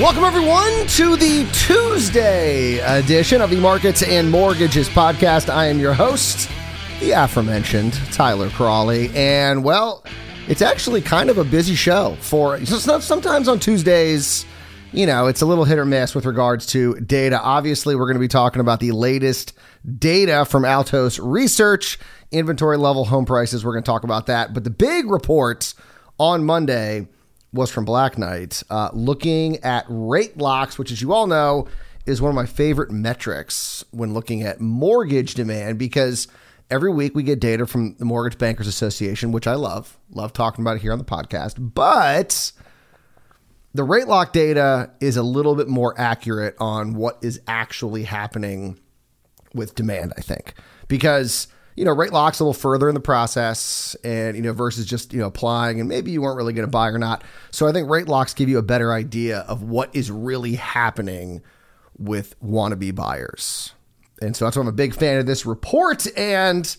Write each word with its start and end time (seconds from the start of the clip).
Welcome, 0.00 0.24
everyone, 0.24 0.88
to 0.88 1.14
the 1.14 1.48
Tuesday 1.52 2.78
edition 2.78 3.40
of 3.40 3.50
the 3.50 3.60
Markets 3.60 4.02
and 4.02 4.28
Mortgages 4.28 4.88
podcast. 4.88 5.48
I 5.48 5.66
am 5.66 5.78
your 5.78 5.94
host, 5.94 6.50
the 6.98 7.12
aforementioned 7.12 7.92
Tyler 8.10 8.50
Crawley. 8.50 9.10
And, 9.14 9.62
well, 9.62 10.04
it's 10.48 10.62
actually 10.62 11.00
kind 11.00 11.30
of 11.30 11.38
a 11.38 11.44
busy 11.44 11.76
show 11.76 12.16
for 12.20 12.58
sometimes 12.66 13.46
on 13.46 13.60
Tuesdays. 13.60 14.44
You 14.92 15.06
know, 15.06 15.28
it's 15.28 15.42
a 15.42 15.46
little 15.46 15.64
hit 15.64 15.78
or 15.78 15.84
miss 15.84 16.12
with 16.12 16.26
regards 16.26 16.66
to 16.66 16.96
data. 16.96 17.40
Obviously, 17.40 17.94
we're 17.94 18.06
going 18.06 18.16
to 18.16 18.20
be 18.20 18.26
talking 18.26 18.58
about 18.58 18.80
the 18.80 18.90
latest 18.90 19.52
data 20.00 20.44
from 20.44 20.64
Altos 20.64 21.20
Research, 21.20 22.00
inventory 22.32 22.78
level 22.78 23.04
home 23.04 23.26
prices. 23.26 23.64
We're 23.64 23.74
going 23.74 23.84
to 23.84 23.90
talk 23.90 24.02
about 24.02 24.26
that. 24.26 24.54
But 24.54 24.64
the 24.64 24.70
big 24.70 25.08
report 25.08 25.72
on 26.18 26.44
Monday 26.44 27.06
was 27.54 27.70
from 27.70 27.84
Black 27.84 28.18
Knight, 28.18 28.62
uh, 28.68 28.90
looking 28.92 29.62
at 29.62 29.86
rate 29.88 30.36
locks, 30.36 30.76
which, 30.76 30.90
as 30.90 31.00
you 31.00 31.12
all 31.12 31.26
know, 31.26 31.68
is 32.04 32.20
one 32.20 32.28
of 32.28 32.34
my 32.34 32.46
favorite 32.46 32.90
metrics 32.90 33.84
when 33.92 34.12
looking 34.12 34.42
at 34.42 34.60
mortgage 34.60 35.34
demand 35.34 35.78
because 35.78 36.28
every 36.68 36.90
week 36.90 37.14
we 37.14 37.22
get 37.22 37.40
data 37.40 37.66
from 37.66 37.94
the 37.94 38.04
Mortgage 38.04 38.38
Bankers 38.38 38.66
Association, 38.66 39.32
which 39.32 39.46
I 39.46 39.54
love, 39.54 39.96
love 40.10 40.32
talking 40.32 40.64
about 40.64 40.76
it 40.76 40.82
here 40.82 40.92
on 40.92 40.98
the 40.98 41.04
podcast. 41.04 41.54
But 41.74 42.52
the 43.72 43.84
rate 43.84 44.08
lock 44.08 44.32
data 44.32 44.90
is 45.00 45.16
a 45.16 45.22
little 45.22 45.54
bit 45.54 45.68
more 45.68 45.98
accurate 45.98 46.56
on 46.58 46.94
what 46.94 47.18
is 47.22 47.40
actually 47.46 48.02
happening 48.02 48.78
with 49.54 49.76
demand, 49.76 50.12
I 50.18 50.20
think, 50.20 50.54
because 50.88 51.46
you 51.76 51.84
know, 51.84 51.92
rate 51.92 52.12
locks 52.12 52.40
a 52.40 52.44
little 52.44 52.54
further 52.54 52.88
in 52.88 52.94
the 52.94 53.00
process 53.00 53.96
and, 54.04 54.36
you 54.36 54.42
know, 54.42 54.52
versus 54.52 54.86
just, 54.86 55.12
you 55.12 55.20
know, 55.20 55.26
applying 55.26 55.80
and 55.80 55.88
maybe 55.88 56.10
you 56.10 56.22
weren't 56.22 56.36
really 56.36 56.52
going 56.52 56.66
to 56.66 56.70
buy 56.70 56.88
or 56.88 56.98
not. 56.98 57.24
So 57.50 57.66
I 57.66 57.72
think 57.72 57.90
rate 57.90 58.08
locks 58.08 58.34
give 58.34 58.48
you 58.48 58.58
a 58.58 58.62
better 58.62 58.92
idea 58.92 59.40
of 59.40 59.62
what 59.62 59.94
is 59.94 60.10
really 60.10 60.54
happening 60.54 61.42
with 61.98 62.38
wannabe 62.40 62.94
buyers. 62.94 63.72
And 64.22 64.36
so 64.36 64.44
that's 64.44 64.56
why 64.56 64.62
I'm 64.62 64.68
a 64.68 64.72
big 64.72 64.94
fan 64.94 65.18
of 65.18 65.26
this 65.26 65.44
report 65.44 66.06
and 66.16 66.76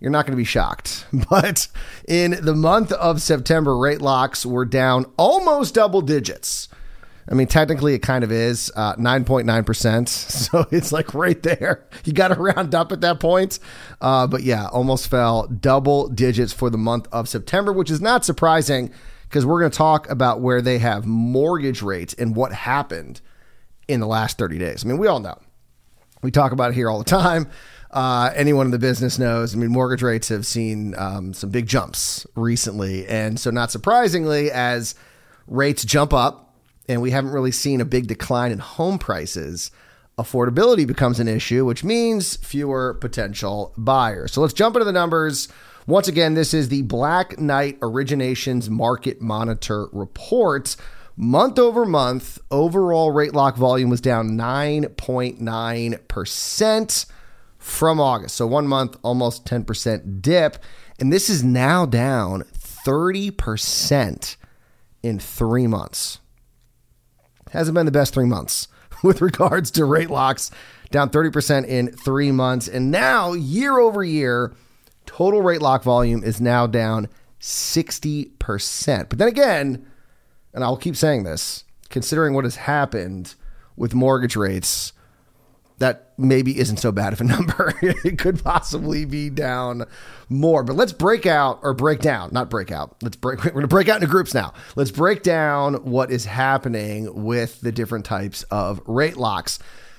you're 0.00 0.10
not 0.10 0.26
going 0.26 0.32
to 0.32 0.36
be 0.36 0.44
shocked. 0.44 1.06
But 1.30 1.68
in 2.08 2.44
the 2.44 2.54
month 2.54 2.90
of 2.92 3.22
September, 3.22 3.78
rate 3.78 4.02
locks 4.02 4.44
were 4.44 4.64
down 4.64 5.06
almost 5.16 5.74
double 5.74 6.00
digits. 6.00 6.68
I 7.28 7.34
mean, 7.34 7.46
technically, 7.46 7.94
it 7.94 8.00
kind 8.00 8.24
of 8.24 8.32
is 8.32 8.72
uh, 8.74 8.96
9.9%. 8.96 10.08
So 10.52 10.66
it's 10.70 10.92
like 10.92 11.14
right 11.14 11.40
there. 11.42 11.86
You 12.04 12.12
got 12.12 12.28
to 12.28 12.34
round 12.34 12.74
up 12.74 12.90
at 12.90 13.00
that 13.02 13.20
point. 13.20 13.60
Uh, 14.00 14.26
but 14.26 14.42
yeah, 14.42 14.66
almost 14.66 15.08
fell 15.08 15.46
double 15.46 16.08
digits 16.08 16.52
for 16.52 16.68
the 16.68 16.78
month 16.78 17.06
of 17.12 17.28
September, 17.28 17.72
which 17.72 17.90
is 17.90 18.00
not 18.00 18.24
surprising 18.24 18.90
because 19.28 19.46
we're 19.46 19.60
going 19.60 19.70
to 19.70 19.78
talk 19.78 20.10
about 20.10 20.40
where 20.40 20.60
they 20.60 20.78
have 20.78 21.06
mortgage 21.06 21.80
rates 21.80 22.12
and 22.14 22.34
what 22.34 22.52
happened 22.52 23.20
in 23.88 24.00
the 24.00 24.06
last 24.06 24.36
30 24.36 24.58
days. 24.58 24.84
I 24.84 24.88
mean, 24.88 24.98
we 24.98 25.06
all 25.06 25.20
know. 25.20 25.38
We 26.22 26.30
talk 26.30 26.52
about 26.52 26.72
it 26.72 26.74
here 26.74 26.90
all 26.90 26.98
the 26.98 27.04
time. 27.04 27.48
Uh, 27.90 28.30
anyone 28.34 28.66
in 28.66 28.72
the 28.72 28.78
business 28.78 29.18
knows. 29.18 29.54
I 29.54 29.58
mean, 29.58 29.70
mortgage 29.70 30.02
rates 30.02 30.28
have 30.28 30.46
seen 30.46 30.94
um, 30.96 31.34
some 31.34 31.50
big 31.50 31.66
jumps 31.66 32.26
recently. 32.34 33.06
And 33.06 33.38
so, 33.38 33.50
not 33.50 33.70
surprisingly, 33.70 34.50
as 34.50 34.94
rates 35.46 35.84
jump 35.84 36.12
up, 36.12 36.51
and 36.88 37.00
we 37.00 37.10
haven't 37.10 37.32
really 37.32 37.52
seen 37.52 37.80
a 37.80 37.84
big 37.84 38.06
decline 38.06 38.52
in 38.52 38.58
home 38.58 38.98
prices, 38.98 39.70
affordability 40.18 40.86
becomes 40.86 41.20
an 41.20 41.28
issue, 41.28 41.64
which 41.64 41.84
means 41.84 42.36
fewer 42.36 42.94
potential 42.94 43.72
buyers. 43.76 44.32
So 44.32 44.40
let's 44.40 44.54
jump 44.54 44.76
into 44.76 44.84
the 44.84 44.92
numbers. 44.92 45.48
Once 45.86 46.08
again, 46.08 46.34
this 46.34 46.54
is 46.54 46.68
the 46.68 46.82
Black 46.82 47.38
Knight 47.38 47.78
Originations 47.80 48.68
Market 48.68 49.20
Monitor 49.20 49.88
report. 49.92 50.76
Month 51.16 51.58
over 51.58 51.84
month, 51.84 52.38
overall 52.50 53.10
rate 53.10 53.34
lock 53.34 53.56
volume 53.56 53.90
was 53.90 54.00
down 54.00 54.30
9.9% 54.30 57.06
from 57.58 58.00
August. 58.00 58.36
So 58.36 58.46
one 58.46 58.66
month, 58.66 58.96
almost 59.02 59.44
10% 59.44 60.22
dip. 60.22 60.56
And 60.98 61.12
this 61.12 61.28
is 61.28 61.44
now 61.44 61.84
down 61.84 62.44
30% 62.54 64.36
in 65.02 65.18
three 65.18 65.66
months 65.66 66.20
hasn't 67.52 67.74
been 67.74 67.86
the 67.86 67.92
best 67.92 68.14
three 68.14 68.26
months 68.26 68.68
with 69.02 69.20
regards 69.20 69.70
to 69.72 69.84
rate 69.84 70.10
locks, 70.10 70.50
down 70.90 71.10
30% 71.10 71.66
in 71.66 71.92
three 71.92 72.32
months. 72.32 72.68
And 72.68 72.90
now, 72.90 73.32
year 73.32 73.78
over 73.78 74.02
year, 74.02 74.52
total 75.06 75.42
rate 75.42 75.62
lock 75.62 75.82
volume 75.82 76.24
is 76.24 76.40
now 76.40 76.66
down 76.66 77.08
60%. 77.40 79.08
But 79.08 79.18
then 79.18 79.28
again, 79.28 79.86
and 80.54 80.64
I'll 80.64 80.76
keep 80.76 80.96
saying 80.96 81.24
this, 81.24 81.64
considering 81.88 82.34
what 82.34 82.44
has 82.44 82.56
happened 82.56 83.34
with 83.76 83.94
mortgage 83.94 84.36
rates, 84.36 84.92
that 85.78 86.12
maybe 86.18 86.58
isn't 86.58 86.76
so 86.76 86.92
bad 86.92 87.12
of 87.12 87.20
a 87.20 87.24
number. 87.24 87.74
it 87.82 88.18
could 88.18 88.42
possibly 88.42 89.04
be 89.04 89.30
down 89.30 89.84
more. 90.28 90.62
But 90.62 90.76
let's 90.76 90.92
break 90.92 91.26
out 91.26 91.60
or 91.62 91.74
break 91.74 92.00
down, 92.00 92.30
not 92.32 92.50
break 92.50 92.70
out. 92.70 92.96
Let's 93.02 93.16
break. 93.16 93.38
We're 93.44 93.50
going 93.50 93.62
to 93.62 93.68
break 93.68 93.88
out 93.88 93.96
into 93.96 94.06
groups 94.06 94.34
now. 94.34 94.52
Let's 94.76 94.90
break 94.90 95.22
down 95.22 95.74
what 95.84 96.10
is 96.10 96.24
happening 96.24 97.24
with 97.24 97.60
the 97.60 97.72
different 97.72 98.04
types 98.04 98.42
of 98.44 98.80
rate 98.86 99.16
locks. 99.16 99.58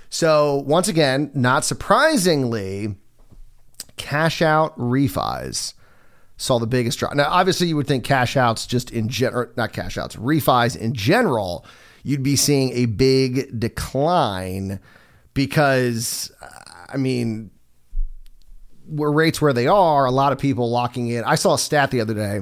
So 0.09 0.63
once 0.67 0.87
again, 0.87 1.31
not 1.33 1.65
surprisingly, 1.65 2.95
cash 3.97 4.41
out 4.41 4.77
refis 4.77 5.73
saw 6.37 6.59
the 6.59 6.67
biggest 6.67 6.99
drop. 6.99 7.15
Now, 7.15 7.27
obviously, 7.29 7.67
you 7.67 7.75
would 7.75 7.87
think 7.87 8.03
cash 8.03 8.35
outs 8.35 8.67
just 8.67 8.91
in 8.91 9.09
general, 9.09 9.49
not 9.55 9.73
cash 9.73 9.97
outs, 9.97 10.15
refis 10.15 10.75
in 10.75 10.93
general, 10.93 11.65
you'd 12.03 12.23
be 12.23 12.35
seeing 12.35 12.71
a 12.73 12.85
big 12.85 13.59
decline 13.59 14.79
because 15.33 16.31
I 16.89 16.97
mean, 16.97 17.51
where 18.85 19.11
rates 19.11 19.41
where 19.41 19.53
they 19.53 19.67
are, 19.67 20.05
a 20.05 20.11
lot 20.11 20.31
of 20.31 20.37
people 20.37 20.69
locking 20.69 21.07
in. 21.07 21.23
I 21.23 21.35
saw 21.35 21.55
a 21.55 21.59
stat 21.59 21.91
the 21.91 22.01
other 22.01 22.13
day. 22.13 22.41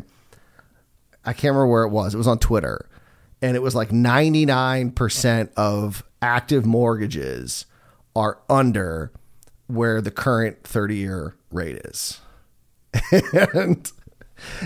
I 1.24 1.34
can't 1.34 1.56
remember 1.56 1.68
where 1.68 1.84
it 1.84 1.90
was. 1.90 2.13
It 2.13 2.18
was 2.18 2.28
on 2.28 2.40
Twitter, 2.40 2.90
and 3.41 3.56
it 3.56 3.62
was 3.62 3.75
like 3.75 3.91
ninety 3.91 4.46
nine 4.46 4.91
percent 4.91 5.52
of 5.56 6.03
active 6.22 6.66
mortgages 6.66 7.66
are 8.16 8.40
under 8.50 9.12
where 9.68 10.02
the 10.02 10.12
current 10.12 10.63
thirty 10.63 10.97
year 10.97 11.35
rate 11.52 11.78
is, 11.85 12.19
and 13.53 13.91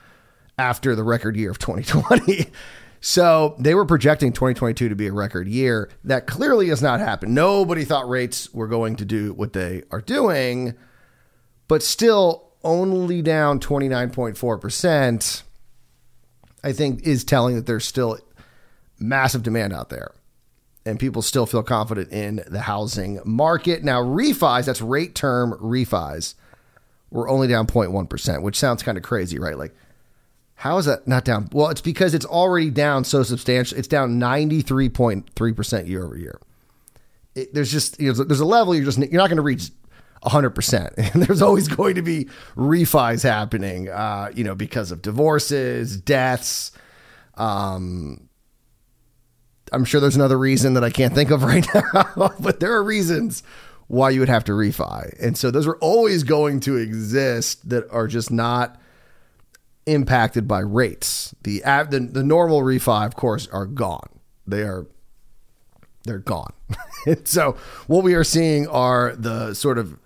after 0.59 0.95
the 0.95 1.05
record 1.05 1.37
year 1.37 1.51
of 1.51 1.59
2020. 1.59 2.47
so 3.01 3.55
they 3.59 3.75
were 3.75 3.85
projecting 3.85 4.33
2022 4.33 4.89
to 4.89 4.95
be 4.95 5.07
a 5.07 5.13
record 5.13 5.47
year. 5.47 5.89
That 6.05 6.27
clearly 6.27 6.69
has 6.69 6.83
not 6.83 7.01
happened. 7.01 7.35
Nobody 7.35 7.85
thought 7.85 8.09
rates 8.09 8.53
were 8.53 8.67
going 8.69 8.97
to 8.97 9.05
do 9.05 9.33
what 9.35 9.53
they 9.53 9.83
are 9.91 10.01
doing, 10.01 10.75
but 11.69 11.83
still 11.83 12.49
only 12.65 13.23
down 13.23 13.61
29.4%, 13.61 15.43
I 16.65 16.73
think 16.73 17.03
is 17.05 17.23
telling 17.25 17.55
that 17.55 17.67
there's 17.67 17.87
still 17.87 18.19
massive 18.99 19.45
demand 19.45 19.73
out 19.73 19.91
there 19.91 20.11
and 20.88 20.99
people 20.99 21.23
still 21.23 21.46
feel 21.46 21.62
confident 21.62 22.11
in 22.11 22.43
the 22.46 22.61
housing 22.61 23.20
market. 23.25 23.85
Now, 23.85 24.02
refis, 24.02 24.64
that's 24.64 24.81
rate 24.81 25.14
term 25.14 25.52
refis, 25.61 26.35
were 27.11 27.29
only 27.29 27.46
down 27.46 27.67
0.1%, 27.67 28.43
which 28.43 28.58
sounds 28.58 28.82
kind 28.82 28.96
of 28.96 29.05
crazy, 29.05 29.38
right? 29.38 29.56
Like, 29.56 29.75
how 30.56 30.79
is 30.79 30.87
that 30.87 31.06
not 31.06 31.25
down? 31.25 31.49
Well, 31.52 31.69
it's 31.69 31.81
because 31.81 32.14
it's 32.14 32.26
already 32.26 32.70
down 32.70 33.05
so 33.05 33.23
substantial. 33.23 33.79
It's 33.79 33.87
down 33.87 34.19
93.3% 34.19 35.87
year 35.87 36.05
over 36.05 36.17
year. 36.17 36.40
It, 37.35 37.55
there's 37.55 37.70
just, 37.70 38.00
you 38.00 38.12
know, 38.12 38.25
there's 38.25 38.40
a 38.40 38.44
level 38.44 38.75
you're 38.75 38.85
just, 38.85 38.99
you're 38.99 39.12
not 39.12 39.29
going 39.29 39.37
to 39.37 39.43
reach 39.43 39.70
100%. 40.25 41.12
And 41.14 41.23
there's 41.23 41.43
always 41.43 41.69
going 41.69 41.94
to 41.94 42.02
be 42.02 42.29
refis 42.56 43.23
happening, 43.23 43.88
uh, 43.88 44.32
you 44.35 44.43
know, 44.43 44.55
because 44.55 44.90
of 44.90 45.02
divorces, 45.02 45.96
deaths, 46.00 46.73
um, 47.37 48.28
I'm 49.73 49.85
sure 49.85 50.00
there's 50.00 50.17
another 50.17 50.38
reason 50.38 50.75
that 50.75 50.85
I 50.85 50.91
can't 50.91 51.15
think 51.15 51.31
of 51.31 51.43
right 51.44 51.67
now, 51.75 52.32
but 52.38 52.61
there 52.61 52.73
are 52.73 52.82
reasons 52.82 53.43
why 53.88 54.11
you 54.11 54.20
would 54.20 54.29
have 54.29 54.44
to 54.44 54.53
refi. 54.53 55.19
And 55.20 55.37
so 55.37 55.50
those 55.50 55.67
are 55.67 55.76
always 55.76 56.23
going 56.23 56.61
to 56.61 56.76
exist 56.76 57.69
that 57.70 57.88
are 57.91 58.06
just 58.06 58.31
not 58.31 58.79
impacted 59.87 60.47
by 60.47 60.61
rates. 60.61 61.35
The 61.43 61.61
the, 61.61 62.09
the 62.12 62.23
normal 62.23 62.61
refi 62.61 63.06
of 63.06 63.17
course 63.17 63.49
are 63.49 63.67
gone. 63.67 64.09
They 64.47 64.62
are 64.62 64.87
they're 66.05 66.19
gone. 66.19 66.53
so 67.25 67.56
what 67.87 68.05
we 68.05 68.14
are 68.14 68.25
seeing 68.25 68.69
are 68.69 69.14
the 69.17 69.55
sort 69.55 69.79
of 69.79 69.99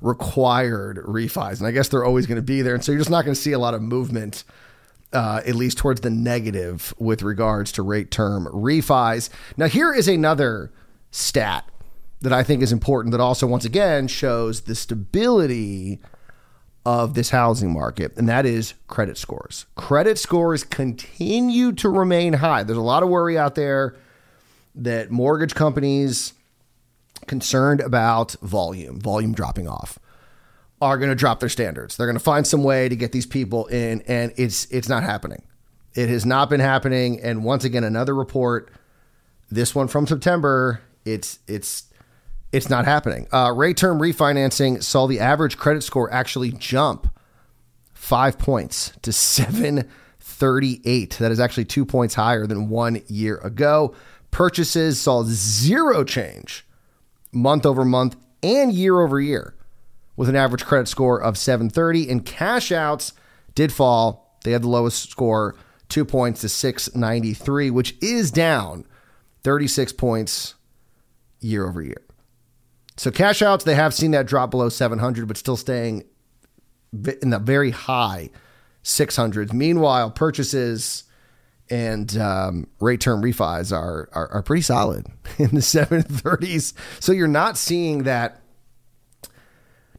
required 0.00 0.98
refis 0.98 1.58
and 1.58 1.66
I 1.66 1.72
guess 1.72 1.88
they're 1.88 2.04
always 2.04 2.26
going 2.26 2.36
to 2.36 2.42
be 2.42 2.62
there 2.62 2.74
and 2.74 2.84
so 2.84 2.92
you're 2.92 3.00
just 3.00 3.10
not 3.10 3.24
going 3.24 3.34
to 3.34 3.40
see 3.40 3.50
a 3.50 3.58
lot 3.58 3.74
of 3.74 3.82
movement 3.82 4.44
uh, 5.12 5.40
at 5.46 5.54
least 5.54 5.78
towards 5.78 6.00
the 6.02 6.10
negative 6.10 6.94
with 6.98 7.22
regards 7.22 7.72
to 7.72 7.82
rate 7.82 8.10
term 8.10 8.46
refis. 8.46 9.30
Now, 9.56 9.66
here 9.66 9.92
is 9.92 10.08
another 10.08 10.72
stat 11.10 11.64
that 12.20 12.32
I 12.32 12.42
think 12.42 12.62
is 12.62 12.72
important 12.72 13.12
that 13.12 13.20
also, 13.20 13.46
once 13.46 13.64
again, 13.64 14.08
shows 14.08 14.62
the 14.62 14.74
stability 14.74 16.00
of 16.84 17.14
this 17.14 17.30
housing 17.30 17.72
market, 17.72 18.16
and 18.16 18.28
that 18.28 18.46
is 18.46 18.74
credit 18.86 19.18
scores. 19.18 19.66
Credit 19.76 20.18
scores 20.18 20.64
continue 20.64 21.72
to 21.72 21.88
remain 21.88 22.34
high. 22.34 22.62
There's 22.62 22.78
a 22.78 22.82
lot 22.82 23.02
of 23.02 23.08
worry 23.08 23.38
out 23.38 23.54
there 23.54 23.96
that 24.74 25.10
mortgage 25.10 25.54
companies 25.54 26.32
concerned 27.26 27.80
about 27.80 28.32
volume, 28.42 29.00
volume 29.00 29.32
dropping 29.32 29.68
off 29.68 29.98
are 30.80 30.98
going 30.98 31.10
to 31.10 31.14
drop 31.14 31.40
their 31.40 31.48
standards. 31.48 31.96
They're 31.96 32.06
going 32.06 32.18
to 32.18 32.22
find 32.22 32.46
some 32.46 32.62
way 32.62 32.88
to 32.88 32.96
get 32.96 33.12
these 33.12 33.26
people 33.26 33.66
in, 33.66 34.02
and 34.02 34.32
it's 34.36 34.66
it's 34.70 34.88
not 34.88 35.02
happening. 35.02 35.42
It 35.94 36.08
has 36.08 36.24
not 36.24 36.50
been 36.50 36.60
happening. 36.60 37.20
And 37.20 37.44
once 37.44 37.64
again, 37.64 37.84
another 37.84 38.14
report, 38.14 38.70
this 39.50 39.74
one 39.74 39.88
from 39.88 40.06
September, 40.06 40.80
it's 41.04 41.40
it's 41.48 41.84
it's 42.52 42.70
not 42.70 42.84
happening. 42.84 43.26
Uh, 43.32 43.52
rate 43.54 43.76
term 43.76 43.98
refinancing 43.98 44.82
saw 44.82 45.06
the 45.06 45.20
average 45.20 45.56
credit 45.56 45.82
score 45.82 46.12
actually 46.12 46.52
jump 46.52 47.08
five 47.92 48.38
points 48.38 48.92
to 49.02 49.12
seven 49.12 49.88
thirty 50.20 50.80
eight. 50.84 51.16
That 51.18 51.32
is 51.32 51.40
actually 51.40 51.64
two 51.64 51.84
points 51.84 52.14
higher 52.14 52.46
than 52.46 52.68
one 52.68 53.02
year 53.08 53.38
ago. 53.38 53.94
Purchases 54.30 55.00
saw 55.00 55.24
zero 55.24 56.04
change 56.04 56.66
month 57.32 57.66
over 57.66 57.84
month 57.84 58.16
and 58.42 58.72
year 58.72 59.00
over 59.00 59.20
year 59.20 59.54
with 60.18 60.28
an 60.28 60.34
average 60.34 60.66
credit 60.66 60.88
score 60.88 61.22
of 61.22 61.38
730. 61.38 62.10
And 62.10 62.26
cash 62.26 62.72
outs 62.72 63.12
did 63.54 63.72
fall. 63.72 64.36
They 64.42 64.50
had 64.50 64.62
the 64.62 64.68
lowest 64.68 65.10
score, 65.10 65.54
two 65.88 66.04
points 66.04 66.40
to 66.40 66.48
693, 66.48 67.70
which 67.70 67.94
is 68.02 68.32
down 68.32 68.84
36 69.44 69.92
points 69.92 70.56
year 71.38 71.68
over 71.68 71.80
year. 71.80 72.02
So 72.96 73.12
cash 73.12 73.42
outs, 73.42 73.62
they 73.62 73.76
have 73.76 73.94
seen 73.94 74.10
that 74.10 74.26
drop 74.26 74.50
below 74.50 74.68
700, 74.68 75.28
but 75.28 75.36
still 75.36 75.56
staying 75.56 76.02
in 77.22 77.30
the 77.30 77.38
very 77.38 77.70
high 77.70 78.30
600s. 78.82 79.52
Meanwhile, 79.52 80.10
purchases 80.10 81.04
and 81.70 82.16
um, 82.16 82.66
rate 82.80 83.00
term 83.00 83.22
refis 83.22 83.70
are, 83.70 84.08
are, 84.12 84.28
are 84.32 84.42
pretty 84.42 84.62
solid 84.62 85.06
in 85.38 85.50
the 85.50 85.60
730s. 85.60 86.72
So 86.98 87.12
you're 87.12 87.28
not 87.28 87.56
seeing 87.56 88.02
that 88.02 88.42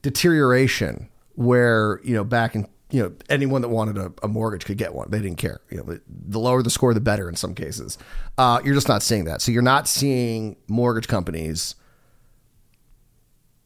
deterioration 0.02 1.10
where 1.36 2.02
you 2.04 2.16
know 2.16 2.24
back 2.24 2.56
in 2.56 2.68
you 2.92 3.04
know 3.04 3.14
anyone 3.30 3.62
that 3.62 3.70
wanted 3.70 3.98
a, 3.98 4.12
a, 4.24 4.28
mortgage 4.28 4.66
could 4.66 4.78
get 4.78 4.94
one. 4.94 5.10
They 5.10 5.20
didn't 5.20 5.38
care. 5.38 5.62
You 5.70 5.78
know 5.78 6.00
the 6.08 6.40
lower 6.40 6.64
the 6.64 6.70
score 6.70 6.94
the 6.94 7.00
better 7.00 7.30
in 7.30 7.36
some 7.36 7.54
cases. 7.54 7.98
Uh, 8.38 8.60
you're 8.64 8.74
just 8.74 8.88
not 8.88 9.04
seeing 9.04 9.26
that. 9.26 9.42
So 9.42 9.52
you're 9.52 9.62
not 9.62 9.88
seeing 9.88 10.58
mortgage 10.68 11.08
companies 11.08 11.76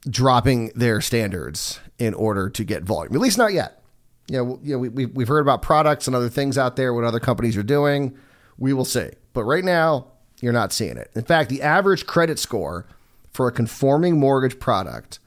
dropping 0.10 0.68
their 0.76 1.00
standards 1.00 1.80
in 1.98 2.14
order 2.14 2.50
to 2.50 2.64
get 2.66 2.84
volume 2.84 3.16
at 3.16 3.22
least 3.22 3.38
not 3.38 3.54
yet. 3.54 3.82
You 4.28 4.38
know, 4.38 4.60
you 4.62 4.74
know 4.74 4.80
we, 4.80 5.06
we've 5.06 5.28
heard 5.28 5.42
about 5.42 5.62
products 5.62 6.08
and 6.08 6.16
other 6.16 6.30
things 6.30 6.58
out 6.58 6.76
there 6.76 6.94
what 6.94 7.04
other 7.04 7.20
companies 7.20 7.56
are 7.56 7.64
doing. 7.64 8.18
We 8.58 8.74
will 8.74 8.86
see. 8.86 9.10
But 9.34 9.46
right 9.46 9.64
now 9.64 10.08
you're 10.42 10.54
not 10.54 10.74
seeing 10.74 10.98
it. 10.98 11.10
In 11.16 11.24
fact 11.24 11.50
the 11.50 11.62
average 11.62 12.06
credit 12.06 12.40
score 12.40 12.86
for 13.32 13.48
a 13.48 13.52
conforming 13.52 14.20
mortgage 14.20 14.60
product 14.60 15.20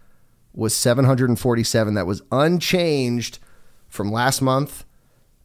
was 0.57 0.75
747. 0.75 1.95
That 1.95 2.07
was 2.07 2.23
unchanged 2.33 3.39
from 3.89 4.11
last 4.11 4.43
month 4.43 4.85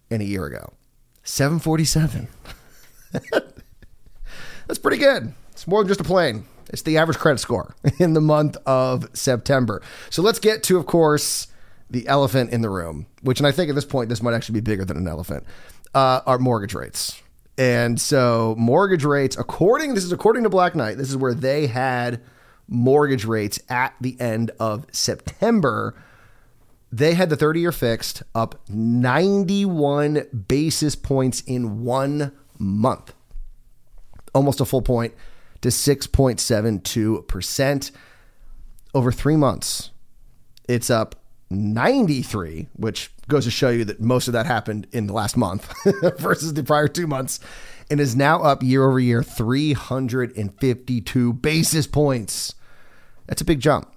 and 0.10 0.22
a 0.22 0.25
year 0.25 0.46
ago. 0.46 0.74
747. 1.24 2.27
That's 4.68 4.80
pretty 4.80 4.98
good. 4.98 5.34
It's 5.51 5.68
more 5.68 5.84
than 5.84 5.89
just 5.89 6.01
a 6.01 6.06
plane. 6.06 6.46
It's 6.70 6.82
the 6.82 6.98
average 6.98 7.18
credit 7.18 7.39
score 7.39 7.75
in 8.00 8.13
the 8.13 8.22
month 8.22 8.58
of 8.65 9.08
September. 9.13 9.82
So 10.10 10.22
let's 10.22 10.39
get 10.39 10.63
to, 10.63 10.77
of 10.77 10.86
course, 10.86 11.48
the 11.89 12.08
elephant 12.08 12.51
in 12.51 12.62
the 12.62 12.70
room, 12.70 13.06
which, 13.22 13.39
and 13.39 13.48
I 13.48 13.51
think 13.51 13.70
at 13.70 13.75
this 13.75 13.86
point, 13.86 14.10
this 14.10 14.24
might 14.24 14.34
actually 14.34 14.53
be 14.53 14.62
bigger 14.62 14.86
than 14.86 14.98
an 14.98 15.08
elephant, 15.08 15.44
uh, 15.94 16.22
are 16.25 16.39
mortgage 16.39 16.74
rates. 16.74 17.22
And 17.58 18.00
so, 18.00 18.56
mortgage 18.58 19.03
rates, 19.03 19.38
according, 19.38 19.94
this 19.94 20.06
is 20.06 20.13
according 20.13 20.44
to 20.44 20.50
Black 20.50 20.74
Knight, 20.74 20.98
this 20.98 21.10
is 21.10 21.18
where 21.18 21.34
they 21.34 21.68
had 21.68 22.22
mortgage 22.72 23.25
rates 23.25 23.60
at 23.70 23.94
the 24.01 24.20
end 24.20 24.50
of 24.60 24.88
September. 24.92 25.94
They 26.92 27.13
had 27.13 27.30
the 27.30 27.36
30 27.36 27.60
year 27.60 27.72
fixed 27.72 28.24
up 28.34 28.68
91 28.70 30.46
basis 30.48 30.96
points 30.96 31.42
in 31.42 31.84
one 31.84 32.32
month, 32.58 33.13
almost 34.34 34.60
a 34.62 34.66
full 34.66 34.82
point 34.82 35.13
to 35.62 35.70
6.72%. 35.70 37.92
Over 38.94 39.10
three 39.12 39.38
months, 39.38 39.92
it's 40.68 40.90
up 40.90 41.16
93, 41.50 42.68
which 42.74 43.10
goes 43.28 43.46
to 43.46 43.51
show 43.51 43.70
you 43.70 43.86
that 43.86 44.01
most 44.01 44.28
of 44.28 44.34
that 44.34 44.46
happened 44.46 44.86
in 44.92 45.08
the 45.08 45.13
last 45.13 45.38
month 45.38 45.74
versus 46.20 46.54
the 46.54 46.63
prior 46.63 46.90
two 46.90 47.08
months, 47.08 47.40
and 47.90 48.00
is 48.00 48.16
now 48.16 48.42
up 48.42 48.63
year 48.63 48.88
over 48.88 49.00
year 49.00 49.24
352 49.24 51.34
basis 51.34 51.88
points. 51.88 52.54
That's 53.32 53.42
a 53.42 53.46
big 53.46 53.62
jump. 53.62 53.90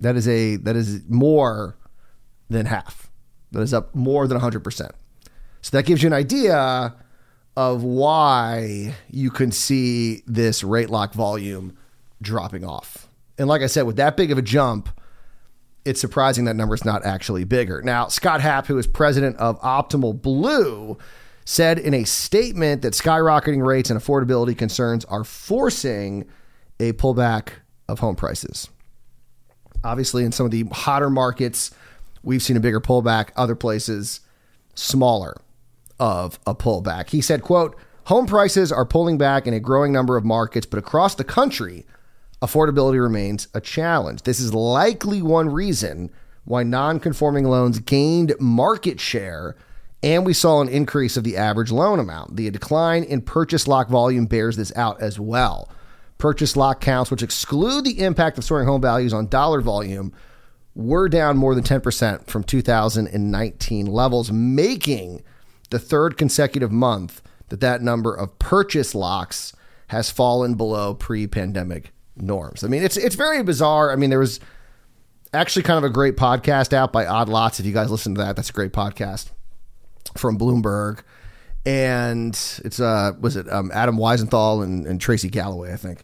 That 0.00 0.16
is 0.16 0.26
a 0.26 0.56
that 0.56 0.74
is 0.74 1.08
more 1.08 1.76
than 2.50 2.66
half. 2.66 3.08
That 3.52 3.60
is 3.60 3.72
up 3.72 3.94
more 3.94 4.26
than 4.26 4.40
100%. 4.40 4.90
So 5.60 5.76
that 5.76 5.86
gives 5.86 6.02
you 6.02 6.08
an 6.08 6.12
idea 6.12 6.92
of 7.56 7.84
why 7.84 8.96
you 9.08 9.30
can 9.30 9.52
see 9.52 10.24
this 10.26 10.64
rate 10.64 10.90
lock 10.90 11.14
volume 11.14 11.78
dropping 12.20 12.64
off. 12.64 13.06
And 13.38 13.46
like 13.46 13.62
I 13.62 13.68
said, 13.68 13.82
with 13.82 13.94
that 13.98 14.16
big 14.16 14.32
of 14.32 14.38
a 14.38 14.42
jump, 14.42 14.88
it's 15.84 16.00
surprising 16.00 16.46
that 16.46 16.56
number 16.56 16.74
is 16.74 16.84
not 16.84 17.04
actually 17.06 17.44
bigger. 17.44 17.82
Now, 17.82 18.08
Scott 18.08 18.40
Happ, 18.40 18.66
who 18.66 18.78
is 18.78 18.88
president 18.88 19.36
of 19.36 19.60
Optimal 19.60 20.20
Blue, 20.20 20.98
said 21.44 21.78
in 21.78 21.94
a 21.94 22.02
statement 22.02 22.82
that 22.82 22.94
skyrocketing 22.94 23.64
rates 23.64 23.90
and 23.90 24.00
affordability 24.00 24.58
concerns 24.58 25.04
are 25.04 25.22
forcing 25.22 26.26
a 26.80 26.94
pullback 26.94 27.50
of 27.88 28.00
home 28.00 28.16
prices. 28.16 28.68
Obviously, 29.84 30.24
in 30.24 30.32
some 30.32 30.46
of 30.46 30.52
the 30.52 30.64
hotter 30.72 31.10
markets, 31.10 31.70
we've 32.22 32.42
seen 32.42 32.56
a 32.56 32.60
bigger 32.60 32.80
pullback, 32.80 33.30
other 33.36 33.54
places, 33.54 34.20
smaller 34.74 35.40
of 35.98 36.38
a 36.46 36.54
pullback. 36.54 37.10
He 37.10 37.20
said, 37.20 37.42
quote, 37.42 37.76
home 38.04 38.26
prices 38.26 38.72
are 38.72 38.84
pulling 38.84 39.18
back 39.18 39.46
in 39.46 39.54
a 39.54 39.60
growing 39.60 39.92
number 39.92 40.16
of 40.16 40.24
markets, 40.24 40.66
but 40.66 40.78
across 40.78 41.14
the 41.14 41.24
country, 41.24 41.84
affordability 42.40 43.00
remains 43.00 43.48
a 43.54 43.60
challenge. 43.60 44.22
This 44.22 44.40
is 44.40 44.54
likely 44.54 45.22
one 45.22 45.48
reason 45.48 46.10
why 46.44 46.62
non 46.62 46.98
conforming 46.98 47.44
loans 47.44 47.78
gained 47.78 48.34
market 48.40 49.00
share 49.00 49.56
and 50.02 50.26
we 50.26 50.32
saw 50.32 50.60
an 50.60 50.68
increase 50.68 51.16
of 51.16 51.24
the 51.24 51.36
average 51.36 51.70
loan 51.70 52.00
amount. 52.00 52.36
The 52.36 52.50
decline 52.50 53.04
in 53.04 53.22
purchase 53.22 53.68
lock 53.68 53.88
volume 53.88 54.26
bears 54.26 54.56
this 54.56 54.72
out 54.74 55.00
as 55.00 55.20
well. 55.20 55.68
Purchase 56.22 56.56
lock 56.56 56.80
counts, 56.80 57.10
which 57.10 57.20
exclude 57.20 57.84
the 57.84 57.98
impact 57.98 58.38
of 58.38 58.44
soaring 58.44 58.68
home 58.68 58.80
values 58.80 59.12
on 59.12 59.26
dollar 59.26 59.60
volume, 59.60 60.12
were 60.72 61.08
down 61.08 61.36
more 61.36 61.52
than 61.52 61.64
10% 61.64 62.28
from 62.28 62.44
2019 62.44 63.86
levels, 63.86 64.30
making 64.30 65.24
the 65.70 65.80
third 65.80 66.16
consecutive 66.16 66.70
month 66.70 67.22
that 67.48 67.58
that 67.58 67.82
number 67.82 68.14
of 68.14 68.38
purchase 68.38 68.94
locks 68.94 69.52
has 69.88 70.12
fallen 70.12 70.54
below 70.54 70.94
pre-pandemic 70.94 71.90
norms. 72.14 72.62
I 72.62 72.68
mean, 72.68 72.84
it's 72.84 72.96
it's 72.96 73.16
very 73.16 73.42
bizarre. 73.42 73.90
I 73.90 73.96
mean, 73.96 74.10
there 74.10 74.20
was 74.20 74.38
actually 75.34 75.64
kind 75.64 75.78
of 75.78 75.82
a 75.82 75.92
great 75.92 76.16
podcast 76.16 76.72
out 76.72 76.92
by 76.92 77.04
Odd 77.04 77.28
Lots. 77.28 77.58
If 77.58 77.66
you 77.66 77.72
guys 77.72 77.90
listen 77.90 78.14
to 78.14 78.20
that, 78.20 78.36
that's 78.36 78.50
a 78.50 78.52
great 78.52 78.72
podcast 78.72 79.32
from 80.16 80.38
Bloomberg. 80.38 81.00
And 81.64 82.34
it's 82.64 82.80
uh 82.80 83.12
was 83.20 83.36
it 83.36 83.50
um, 83.50 83.70
Adam 83.72 83.96
Weisenthal 83.96 84.64
and, 84.64 84.86
and 84.86 85.00
Tracy 85.00 85.28
Galloway, 85.28 85.72
I 85.72 85.76
think. 85.76 86.02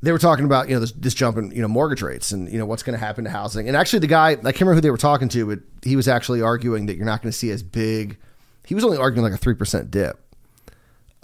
They 0.00 0.12
were 0.12 0.18
talking 0.18 0.44
about, 0.44 0.68
you 0.68 0.74
know, 0.74 0.80
this, 0.80 0.92
this 0.92 1.12
jump 1.12 1.38
in, 1.38 1.50
you 1.50 1.60
know, 1.60 1.66
mortgage 1.66 2.02
rates 2.02 2.30
and, 2.30 2.48
you 2.52 2.56
know, 2.56 2.66
what's 2.66 2.84
going 2.84 2.96
to 2.96 3.04
happen 3.04 3.24
to 3.24 3.30
housing. 3.30 3.66
And 3.66 3.76
actually 3.76 3.98
the 3.98 4.06
guy, 4.06 4.30
I 4.30 4.34
can't 4.36 4.60
remember 4.60 4.74
who 4.76 4.80
they 4.80 4.92
were 4.92 4.96
talking 4.96 5.28
to, 5.30 5.44
but 5.44 5.58
he 5.82 5.96
was 5.96 6.06
actually 6.06 6.40
arguing 6.40 6.86
that 6.86 6.94
you're 6.96 7.04
not 7.04 7.20
going 7.20 7.32
to 7.32 7.36
see 7.36 7.50
as 7.50 7.64
big. 7.64 8.16
He 8.64 8.76
was 8.76 8.84
only 8.84 8.96
arguing 8.96 9.28
like 9.28 9.38
a 9.38 9.44
3% 9.44 9.90
dip 9.90 10.20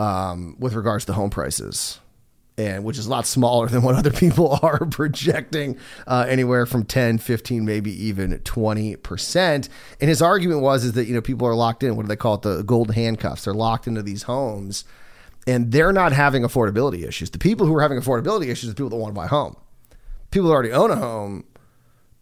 um, 0.01 0.57
with 0.59 0.75
regards 0.75 1.05
to 1.05 1.13
home 1.13 1.31
prices 1.31 2.01
and 2.57 2.85
which 2.85 2.99
is 2.99 3.07
a 3.07 3.11
lot 3.11 3.27
smaller 3.27 3.67
than 3.67 3.83
what 3.83 3.95
other 3.95 4.11
people 4.11 4.59
are 4.63 4.87
projecting 4.87 5.77
uh, 6.07 6.25
anywhere 6.29 6.67
from 6.67 6.85
10 6.85 7.19
15 7.19 7.65
maybe 7.65 7.91
even 8.07 8.39
20% 8.39 9.69
and 10.01 10.09
his 10.09 10.23
argument 10.23 10.61
was 10.61 10.85
is 10.85 10.93
that 10.93 11.07
you 11.07 11.15
know 11.15 11.21
people 11.21 11.47
are 11.47 11.55
locked 11.55 11.83
in 11.83 11.97
what 11.97 12.03
do 12.03 12.09
they 12.09 12.17
call 12.17 12.35
it 12.35 12.43
the 12.43 12.63
gold 12.63 12.95
handcuffs. 12.95 13.45
They're 13.45 13.55
locked 13.55 13.87
into 13.87 14.03
these 14.03 14.25
homes 14.25 14.85
and 15.47 15.73
they're 15.73 15.93
not 15.93 16.13
having 16.13 16.43
affordability 16.43 17.07
issues. 17.07 17.31
The 17.31 17.39
people 17.39 17.67
who 17.67 17.75
are 17.77 17.83
having 17.83 17.99
affordability 17.99 18.49
issues 18.49 18.71
are 18.71 18.75
people 18.75 18.91
that 18.91 18.97
want 18.97 19.15
to 19.15 19.19
buy 19.19 19.27
a 19.27 19.29
home. 19.29 19.57
People 20.31 20.49
that 20.49 20.55
already 20.55 20.73
own 20.73 20.91
a 20.91 20.97
home 20.97 21.45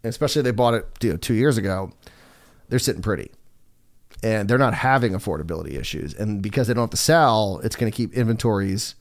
especially 0.03 0.41
if 0.41 0.43
they 0.43 0.51
bought 0.51 0.73
it 0.73 0.85
you 1.01 1.11
know, 1.11 1.17
two 1.17 1.33
years 1.33 1.57
ago 1.57 1.91
they're 2.69 2.79
sitting 2.79 3.01
pretty. 3.01 3.31
And 4.23 4.47
they're 4.47 4.57
not 4.57 4.73
having 4.73 5.11
affordability 5.11 5.77
issues. 5.77 6.13
And 6.13 6.41
because 6.41 6.67
they 6.67 6.73
don't 6.73 6.83
have 6.83 6.89
to 6.91 6.97
sell 6.97 7.59
it's 7.63 7.75
going 7.75 7.91
to 7.91 7.95
keep 7.95 8.13
inventories 8.13 8.95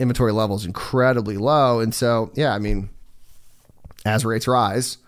inventory 0.00 0.32
levels 0.32 0.64
incredibly 0.64 1.36
low. 1.36 1.78
And 1.78 1.94
so, 1.94 2.32
yeah, 2.34 2.52
I 2.54 2.58
mean, 2.58 2.88
as 4.04 4.24
rates 4.24 4.48
rise, 4.48 4.98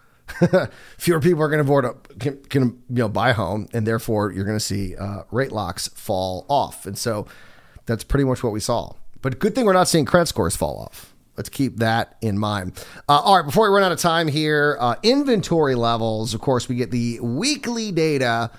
fewer 0.98 1.18
people 1.18 1.42
are 1.42 1.48
going 1.48 1.58
to 1.58 1.64
afford 1.64 1.84
a, 1.84 1.94
can, 2.18 2.36
can, 2.44 2.62
you 2.62 2.96
know 2.96 3.08
buy 3.08 3.32
home, 3.32 3.68
and 3.72 3.86
therefore 3.86 4.30
you're 4.30 4.44
going 4.44 4.56
to 4.56 4.64
see 4.64 4.94
uh, 4.96 5.22
rate 5.30 5.50
locks 5.50 5.88
fall 5.88 6.44
off. 6.48 6.86
And 6.86 6.96
so 6.96 7.26
that's 7.86 8.04
pretty 8.04 8.24
much 8.24 8.42
what 8.42 8.52
we 8.52 8.60
saw. 8.60 8.94
But 9.22 9.38
good 9.38 9.54
thing 9.54 9.64
we're 9.64 9.72
not 9.72 9.88
seeing 9.88 10.04
credit 10.04 10.26
scores 10.26 10.54
fall 10.54 10.78
off. 10.78 11.14
Let's 11.36 11.48
keep 11.48 11.78
that 11.78 12.16
in 12.20 12.38
mind. 12.38 12.84
Uh, 13.08 13.20
all 13.20 13.36
right, 13.36 13.46
before 13.46 13.70
we 13.70 13.74
run 13.74 13.82
out 13.82 13.92
of 13.92 13.98
time 13.98 14.28
here, 14.28 14.76
uh, 14.78 14.96
inventory 15.02 15.74
levels. 15.74 16.34
Of 16.34 16.42
course, 16.42 16.68
we 16.68 16.76
get 16.76 16.90
the 16.90 17.20
weekly 17.20 17.90
data 17.90 18.50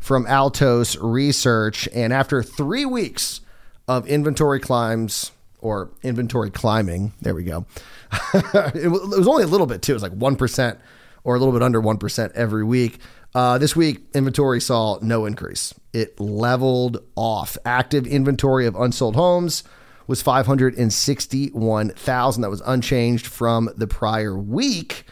from 0.00 0.26
Altos 0.26 0.96
Research, 0.96 1.88
and 1.94 2.12
after 2.12 2.42
three 2.42 2.86
weeks 2.86 3.42
of 3.86 4.06
inventory 4.06 4.60
climbs 4.60 5.30
or 5.62 5.90
inventory 6.02 6.50
climbing. 6.50 7.14
There 7.22 7.34
we 7.34 7.44
go. 7.44 7.64
it, 8.34 8.90
was 8.90 9.26
only 9.26 9.44
a 9.44 9.46
little 9.46 9.66
bit 9.66 9.80
too. 9.80 9.92
It 9.92 9.94
was 9.94 10.02
like 10.02 10.18
1% 10.18 10.78
or 11.24 11.34
a 11.34 11.38
little 11.38 11.52
bit 11.52 11.62
under 11.62 11.80
1% 11.80 12.32
every 12.32 12.64
week. 12.64 12.98
Uh, 13.34 13.56
this 13.56 13.74
week, 13.74 14.02
inventory 14.12 14.60
saw 14.60 14.98
no 15.00 15.24
increase. 15.24 15.72
It 15.94 16.20
leveled 16.20 16.98
off. 17.16 17.56
Active 17.64 18.06
inventory 18.06 18.66
of 18.66 18.76
unsold 18.76 19.16
homes 19.16 19.64
was 20.06 20.20
561,000. 20.20 22.42
That 22.42 22.50
was 22.50 22.60
unchanged 22.66 23.26
from 23.26 23.70
the 23.76 23.86
prior 23.86 24.36
week. 24.36 25.04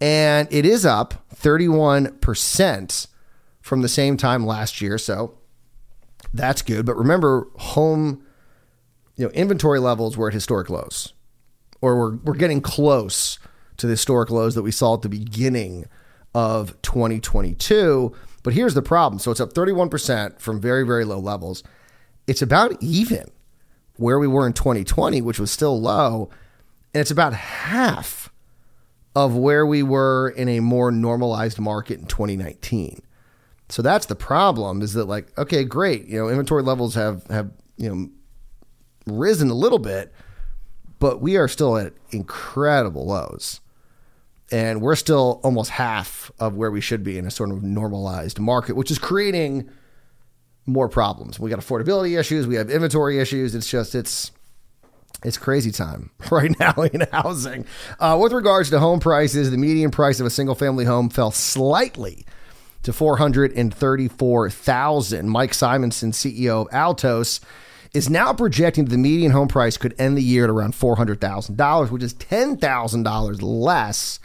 And 0.00 0.46
it 0.52 0.64
is 0.66 0.86
up 0.86 1.26
31% 1.34 3.06
from 3.62 3.82
the 3.82 3.88
same 3.88 4.16
time 4.16 4.46
last 4.46 4.80
year. 4.80 4.98
So 4.98 5.36
that's 6.32 6.62
good. 6.62 6.86
But 6.86 6.96
remember, 6.96 7.48
home 7.56 8.24
you 9.16 9.24
know, 9.24 9.32
inventory 9.32 9.80
levels 9.80 10.16
were 10.16 10.28
at 10.28 10.34
historic 10.34 10.70
lows, 10.70 11.12
or 11.80 11.98
we're, 11.98 12.16
we're 12.16 12.34
getting 12.34 12.60
close 12.60 13.38
to 13.78 13.86
the 13.86 13.92
historic 13.92 14.30
lows 14.30 14.54
that 14.54 14.62
we 14.62 14.70
saw 14.70 14.94
at 14.94 15.02
the 15.02 15.08
beginning 15.08 15.86
of 16.34 16.80
2022. 16.82 18.14
But 18.42 18.54
here's 18.54 18.74
the 18.74 18.82
problem. 18.82 19.18
So 19.18 19.30
it's 19.30 19.40
up 19.40 19.52
31% 19.54 20.38
from 20.38 20.60
very, 20.60 20.84
very 20.84 21.04
low 21.04 21.18
levels. 21.18 21.62
It's 22.26 22.42
about 22.42 22.80
even 22.82 23.30
where 23.96 24.18
we 24.18 24.26
were 24.26 24.46
in 24.46 24.52
2020, 24.52 25.20
which 25.22 25.40
was 25.40 25.50
still 25.50 25.80
low. 25.80 26.30
And 26.94 27.00
it's 27.00 27.10
about 27.10 27.32
half 27.32 28.30
of 29.14 29.34
where 29.34 29.64
we 29.64 29.82
were 29.82 30.28
in 30.36 30.48
a 30.48 30.60
more 30.60 30.90
normalized 30.90 31.58
market 31.58 31.98
in 31.98 32.06
2019. 32.06 33.00
So 33.68 33.82
that's 33.82 34.06
the 34.06 34.14
problem 34.14 34.82
is 34.82 34.92
that 34.92 35.06
like, 35.06 35.36
okay, 35.38 35.64
great. 35.64 36.06
You 36.06 36.18
know, 36.18 36.28
inventory 36.28 36.62
levels 36.62 36.94
have, 36.94 37.26
have, 37.28 37.50
you 37.78 37.88
know, 37.88 38.08
risen 39.06 39.50
a 39.50 39.54
little 39.54 39.78
bit, 39.78 40.12
but 40.98 41.20
we 41.20 41.36
are 41.36 41.48
still 41.48 41.76
at 41.76 41.92
incredible 42.10 43.06
lows. 43.06 43.60
And 44.52 44.80
we're 44.80 44.96
still 44.96 45.40
almost 45.42 45.70
half 45.70 46.30
of 46.38 46.54
where 46.54 46.70
we 46.70 46.80
should 46.80 47.02
be 47.02 47.18
in 47.18 47.26
a 47.26 47.30
sort 47.30 47.50
of 47.50 47.64
normalized 47.64 48.38
market, 48.38 48.76
which 48.76 48.92
is 48.92 48.98
creating 48.98 49.68
more 50.66 50.88
problems. 50.88 51.40
We 51.40 51.50
got 51.50 51.58
affordability 51.58 52.18
issues, 52.18 52.46
we 52.46 52.54
have 52.56 52.70
inventory 52.70 53.18
issues. 53.18 53.54
It's 53.54 53.68
just 53.68 53.94
it's 53.94 54.32
it's 55.24 55.38
crazy 55.38 55.70
time 55.70 56.10
right 56.30 56.54
now 56.60 56.74
in 56.74 57.06
housing. 57.12 57.64
Uh, 57.98 58.18
with 58.20 58.32
regards 58.32 58.68
to 58.70 58.78
home 58.78 59.00
prices, 59.00 59.50
the 59.50 59.56
median 59.56 59.90
price 59.90 60.20
of 60.20 60.26
a 60.26 60.30
single 60.30 60.54
family 60.54 60.84
home 60.84 61.08
fell 61.08 61.30
slightly 61.30 62.26
to 62.82 62.92
434,000. 62.92 65.28
Mike 65.28 65.52
Simonsen, 65.52 66.12
CEO 66.12 66.60
of 66.62 66.68
Altos, 66.72 67.40
is 67.92 68.10
now 68.10 68.32
projecting 68.32 68.84
that 68.84 68.90
the 68.90 68.98
median 68.98 69.32
home 69.32 69.48
price 69.48 69.76
could 69.76 69.94
end 69.98 70.16
the 70.16 70.22
year 70.22 70.44
at 70.44 70.50
around 70.50 70.74
$400,000, 70.74 71.90
which 71.90 72.02
is 72.02 72.14
$10,000 72.14 73.38
less 73.42 74.20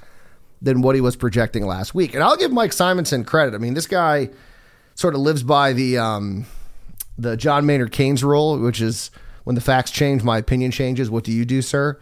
than 0.61 0.81
what 0.81 0.95
he 0.95 1.01
was 1.01 1.15
projecting 1.15 1.65
last 1.65 1.95
week. 1.95 2.13
And 2.13 2.23
I'll 2.23 2.37
give 2.37 2.51
Mike 2.51 2.71
Simonsen 2.71 3.25
credit. 3.25 3.55
I 3.55 3.57
mean, 3.57 3.73
this 3.73 3.87
guy 3.87 4.29
sort 4.95 5.15
of 5.15 5.21
lives 5.21 5.43
by 5.43 5.73
the 5.73 5.97
um, 5.97 6.45
the 7.17 7.35
John 7.35 7.65
Maynard 7.65 7.91
Keynes 7.91 8.23
rule, 8.23 8.59
which 8.59 8.81
is 8.81 9.09
when 9.43 9.55
the 9.55 9.61
facts 9.61 9.91
change, 9.91 10.23
my 10.23 10.37
opinion 10.37 10.71
changes. 10.71 11.09
What 11.09 11.23
do 11.23 11.31
you 11.31 11.45
do, 11.45 11.61
sir? 11.61 11.99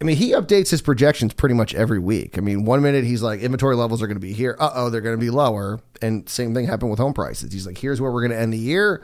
I 0.00 0.04
mean, 0.04 0.16
he 0.16 0.30
updates 0.32 0.70
his 0.70 0.80
projections 0.80 1.34
pretty 1.34 1.54
much 1.54 1.74
every 1.74 1.98
week. 1.98 2.38
I 2.38 2.40
mean, 2.40 2.64
one 2.64 2.80
minute 2.80 3.04
he's 3.04 3.20
like, 3.20 3.40
inventory 3.40 3.76
levels 3.76 4.02
are 4.02 4.06
going 4.06 4.16
to 4.16 4.20
be 4.20 4.32
here. 4.32 4.56
Uh 4.58 4.70
oh, 4.74 4.90
they're 4.90 5.02
going 5.02 5.16
to 5.16 5.20
be 5.20 5.28
lower. 5.28 5.80
And 6.00 6.26
same 6.26 6.54
thing 6.54 6.66
happened 6.66 6.90
with 6.90 6.98
home 6.98 7.12
prices. 7.12 7.52
He's 7.52 7.66
like, 7.66 7.76
here's 7.76 8.00
where 8.00 8.10
we're 8.10 8.22
going 8.22 8.30
to 8.30 8.38
end 8.38 8.54
the 8.54 8.58
year 8.58 9.02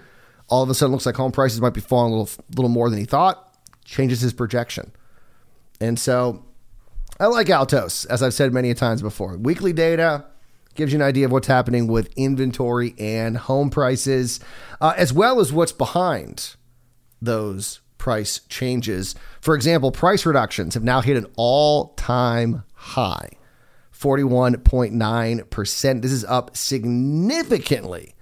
all 0.49 0.63
of 0.63 0.71
a 0.71 0.75
sudden 0.75 0.93
looks 0.93 1.07
like 1.07 1.17
home 1.17 1.33
prices 1.33 1.61
might 1.61 1.75
be 1.75 1.81
falling 1.81 2.13
a 2.13 2.17
little, 2.17 2.45
little 2.55 2.69
more 2.69 2.91
than 2.91 2.99
he 2.99 3.05
thought, 3.05 3.55
changes 3.85 4.21
his 4.21 4.33
projection. 4.33 4.93
And 5.81 5.99
so 5.99 6.45
I 7.19 7.27
like 7.27 7.51
Altos, 7.51 8.05
as 8.07 8.23
I've 8.23 8.35
said 8.35 8.53
many 8.53 8.73
times 8.75 9.03
before. 9.03 9.37
Weekly 9.37 9.73
data 9.73 10.25
gives 10.75 10.93
you 10.93 10.99
an 10.99 11.03
idea 11.03 11.27
of 11.27 11.33
what's 11.33 11.49
happening 11.49 11.87
with 11.87 12.13
inventory 12.17 12.95
and 12.99 13.37
home 13.37 13.71
prices, 13.71 14.41
uh, 14.81 14.95
as 14.97 15.13
well 15.13 15.41
as 15.41 15.53
what's 15.53 15.73
behind 15.73 16.55
those 17.21 17.81
price 17.99 18.41
changes. 18.49 19.15
For 19.41 19.55
example, 19.55 19.91
price 19.91 20.27
reductions 20.27 20.75
have 20.75 20.85
now 20.85 21.01
hit 21.01 21.17
an 21.17 21.27
all 21.37 21.95
time 21.95 22.63
high 22.75 23.31
41.9%. 23.93 26.03
This 26.03 26.13
is 26.13 26.25
up 26.27 26.57
significantly 26.57 28.15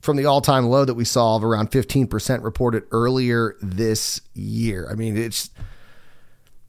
from 0.00 0.16
the 0.16 0.24
all 0.24 0.40
time 0.40 0.66
low 0.66 0.84
that 0.84 0.94
we 0.94 1.04
saw 1.04 1.36
of 1.36 1.44
around 1.44 1.70
15% 1.70 2.42
reported 2.42 2.84
earlier 2.90 3.56
this 3.60 4.20
year. 4.34 4.88
I 4.90 4.94
mean, 4.94 5.16
it's 5.16 5.50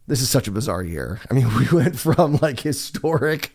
this 0.07 0.21
is 0.21 0.29
such 0.29 0.47
a 0.47 0.51
bizarre 0.51 0.83
year. 0.83 1.21
I 1.29 1.33
mean, 1.33 1.47
we 1.57 1.67
went 1.69 1.97
from 1.97 2.37
like 2.37 2.59
historic 2.59 3.53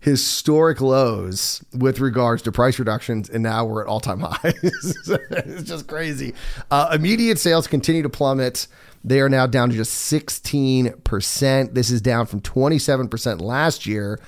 historic 0.00 0.80
lows 0.80 1.64
with 1.72 1.98
regards 1.98 2.42
to 2.42 2.52
price 2.52 2.78
reductions, 2.78 3.28
and 3.28 3.42
now 3.42 3.64
we're 3.64 3.82
at 3.82 3.88
all 3.88 4.00
time 4.00 4.20
highs. 4.30 4.54
it's 5.30 5.62
just 5.62 5.88
crazy. 5.88 6.34
Uh, 6.70 6.90
immediate 6.92 7.38
sales 7.38 7.66
continue 7.66 8.02
to 8.02 8.10
plummet. 8.10 8.68
They 9.02 9.20
are 9.20 9.28
now 9.28 9.46
down 9.46 9.70
to 9.70 9.76
just 9.76 10.12
16%. 10.12 11.74
This 11.74 11.90
is 11.90 12.00
down 12.00 12.26
from 12.26 12.40
27% 12.40 13.40
last 13.40 13.86
year 13.86 14.20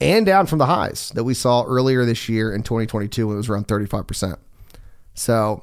and 0.00 0.26
down 0.26 0.46
from 0.46 0.58
the 0.58 0.66
highs 0.66 1.10
that 1.14 1.24
we 1.24 1.34
saw 1.34 1.64
earlier 1.64 2.04
this 2.04 2.28
year 2.28 2.52
in 2.54 2.62
2022 2.62 3.26
when 3.26 3.34
it 3.34 3.38
was 3.38 3.48
around 3.48 3.68
35%. 3.68 4.36
So, 5.14 5.62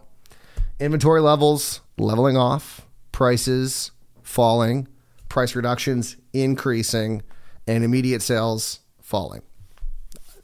inventory 0.80 1.22
levels 1.22 1.82
leveling 1.98 2.38
off, 2.38 2.88
prices 3.12 3.92
falling, 4.24 4.88
price 5.30 5.56
reductions 5.56 6.18
increasing, 6.34 7.22
and 7.68 7.84
immediate 7.84 8.22
sales 8.22 8.80
falling. 9.02 9.42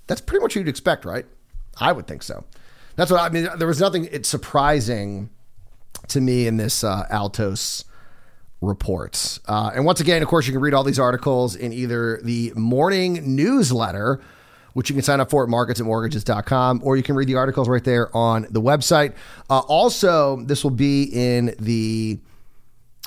That's 0.07 0.21
pretty 0.21 0.41
much 0.41 0.51
what 0.51 0.55
you'd 0.55 0.67
expect, 0.67 1.05
right? 1.05 1.25
I 1.79 1.91
would 1.91 2.07
think 2.07 2.23
so. 2.23 2.43
That's 2.95 3.11
what 3.11 3.21
I 3.21 3.29
mean. 3.29 3.47
There 3.57 3.67
was 3.67 3.79
nothing 3.79 4.07
it's 4.11 4.27
surprising 4.27 5.29
to 6.09 6.21
me 6.21 6.47
in 6.47 6.57
this 6.57 6.83
uh, 6.83 7.05
Altos 7.09 7.85
reports. 8.61 9.39
Uh, 9.47 9.71
and 9.75 9.85
once 9.85 9.99
again, 9.99 10.21
of 10.21 10.27
course, 10.27 10.47
you 10.47 10.53
can 10.53 10.61
read 10.61 10.73
all 10.73 10.83
these 10.83 10.99
articles 10.99 11.55
in 11.55 11.71
either 11.71 12.19
the 12.23 12.51
morning 12.55 13.35
newsletter, 13.35 14.19
which 14.73 14.89
you 14.89 14.95
can 14.95 15.03
sign 15.03 15.19
up 15.19 15.29
for 15.29 15.43
at 15.43 15.49
marketsandmortgages.com, 15.49 16.81
or 16.83 16.97
you 16.97 17.03
can 17.03 17.15
read 17.15 17.27
the 17.27 17.35
articles 17.35 17.69
right 17.69 17.83
there 17.83 18.15
on 18.15 18.47
the 18.49 18.61
website. 18.61 19.13
Uh, 19.49 19.59
also, 19.59 20.37
this 20.43 20.63
will 20.63 20.71
be 20.71 21.03
in 21.03 21.55
the 21.59 22.19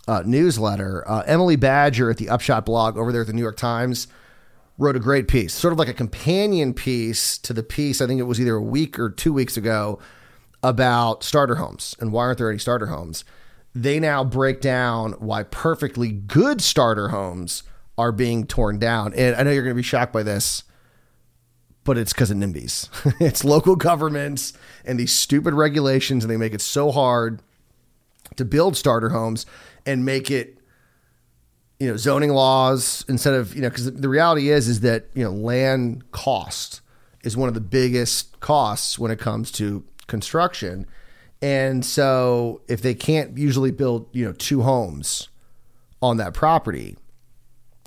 uh, 0.07 0.23
newsletter. 0.25 1.09
Uh, 1.09 1.23
Emily 1.27 1.57
Badger 1.57 2.11
at 2.11 2.17
the 2.17 2.29
Upshot 2.29 2.65
blog 2.65 2.97
over 2.97 3.13
there 3.13 3.23
at 3.23 3.27
the 3.27 3.33
New 3.33 3.43
York 3.43 3.57
Times 3.57 4.09
wrote 4.79 4.97
a 4.97 5.01
great 5.01 5.29
piece, 5.29 5.53
sort 5.53 5.73
of 5.73 5.79
like 5.79 5.89
a 5.89 5.95
companion 5.95 6.73
piece 6.73 7.37
to 7.39 7.53
the 7.53 7.63
piece. 7.63 8.01
I 8.01 8.07
think 8.07 8.19
it 8.19 8.25
was 8.25 8.41
either 8.41 8.57
a 8.57 8.63
week 8.63 8.99
or 8.99 9.11
two 9.11 9.33
weeks 9.33 9.57
ago 9.57 9.99
about 10.63 11.23
starter 11.23 11.57
homes 11.57 11.95
and 12.01 12.13
why 12.13 12.25
aren't 12.25 12.39
there 12.39 12.49
any 12.51 12.59
starter 12.59 12.87
homes. 12.87 13.25
They 13.75 14.01
now 14.01 14.25
break 14.25 14.61
down 14.61 15.13
why 15.13 15.45
perfectly 15.45 16.11
good 16.11 16.61
starter 16.61 17.09
homes 17.09 17.63
are 17.97 18.13
being 18.13 18.47
torn 18.47 18.79
down. 18.79 19.15
And 19.15 19.37
I 19.37 19.43
know 19.43 19.51
you're 19.51 19.63
going 19.63 19.75
to 19.75 19.79
be 19.79 19.83
shocked 19.83 20.13
by 20.13 20.23
this, 20.23 20.65
but 21.85 21.97
it's 21.97 22.13
because 22.13 22.31
of 22.31 22.39
NIMBYs. 22.39 22.89
it's 23.21 23.45
local 23.45 23.77
governments 23.77 24.53
and 24.85 24.99
these 24.99 25.13
stupid 25.13 25.55
regulations, 25.55 26.25
and 26.25 26.31
they 26.31 26.37
make 26.37 26.55
it 26.55 26.61
so 26.61 26.91
hard 26.91 27.43
to 28.37 28.45
build 28.45 28.77
starter 28.77 29.11
homes 29.11 29.47
and 29.87 30.05
make 30.05 30.31
it 30.31 30.61
you 31.79 31.89
know 31.89 31.97
zoning 31.97 32.31
laws 32.31 33.05
instead 33.09 33.35
of 33.35 33.55
you 33.55 33.63
know 33.63 33.69
because 33.69 33.93
the 33.93 34.09
reality 34.09 34.51
is 34.51 34.69
is 34.69 34.81
that 34.81 35.07
you 35.15 35.25
know 35.25 35.33
land 35.33 36.11
cost 36.13 36.83
is 37.23 37.37
one 37.37 37.49
of 37.49 37.55
the 37.55 37.61
biggest 37.61 38.39
costs 38.41 38.99
when 38.99 39.11
it 39.11 39.19
comes 39.19 39.51
to 39.51 39.83
construction 40.07 40.87
and 41.43 41.85
so 41.85 42.61
if 42.69 42.83
they 42.83 42.95
can't 42.95 43.37
usually 43.37 43.71
build 43.71 44.09
you 44.13 44.25
know 44.25 44.33
two 44.33 44.63
homes 44.63 45.29
on 46.03 46.17
that 46.17 46.35
property 46.35 46.97